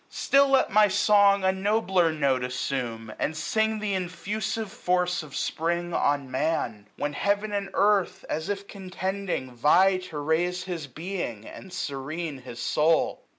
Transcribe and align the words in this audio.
Still 0.09 0.49
l^t 0.49 0.67
my 0.71 0.87
song 0.87 1.43
a 1.43 1.51
nobler 1.51 2.11
note 2.11 2.43
assume. 2.43 3.13
And 3.19 3.37
sing 3.37 3.79
th* 3.79 3.93
infusive 3.95 4.71
force 4.71 5.21
of 5.21 5.35
Spring 5.35 5.93
on 5.93 6.31
Man; 6.31 6.87
865 6.97 7.01
When 7.03 7.13
heaven 7.13 7.51
and 7.53 7.69
earth, 7.75 8.25
as 8.27 8.49
if 8.49 8.67
contending, 8.67 9.51
vie 9.53 9.97
To 9.97 10.17
raise 10.17 10.63
his 10.63 10.87
being, 10.87 11.45
and 11.47 11.71
serene 11.71 12.39
his 12.39 12.59
soul. 12.59 13.27